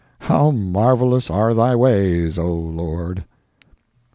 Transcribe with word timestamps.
How 0.21 0.49
marvelous 0.49 1.29
are 1.29 1.53
thy 1.53 1.75
ways, 1.75 2.39
O 2.39 2.51
Lord! 2.51 3.23